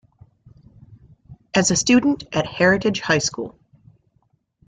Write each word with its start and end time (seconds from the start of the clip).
As 1.53 1.69
a 1.69 1.75
student 1.75 2.23
at 2.33 2.47
Heritage 2.47 3.01
High 3.01 3.19
School. 3.19 3.59